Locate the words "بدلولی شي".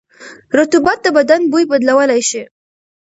1.71-2.43